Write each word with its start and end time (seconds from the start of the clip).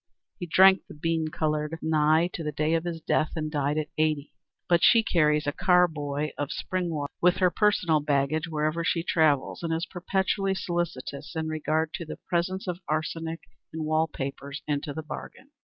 He 0.39 0.47
drank 0.47 0.87
the 0.87 0.95
bean 0.95 1.27
colored 1.27 1.77
Nye 1.79 2.27
to 2.33 2.43
the 2.43 2.51
day 2.51 2.73
of 2.73 2.85
his 2.85 3.01
death 3.01 3.33
and 3.35 3.51
died 3.51 3.77
at 3.77 3.89
eighty; 3.99 4.33
but 4.67 4.81
she 4.83 5.03
carries 5.03 5.45
a 5.45 5.51
carboy 5.51 6.31
of 6.39 6.51
spring 6.51 6.89
water 6.89 7.13
with 7.21 7.37
her 7.37 7.51
personal 7.51 7.99
baggage 7.99 8.47
wherever 8.47 8.83
she 8.83 9.03
travels, 9.03 9.61
and 9.61 9.71
is 9.71 9.85
perpetually 9.85 10.55
solicitous 10.55 11.35
in 11.35 11.49
regard 11.49 11.93
to 11.93 12.05
the 12.05 12.17
presence 12.27 12.65
of 12.67 12.79
arsenic 12.87 13.41
in 13.71 13.83
wall 13.83 14.07
papers 14.07 14.63
into 14.65 14.91
the 14.91 15.03
bargain. 15.03 15.51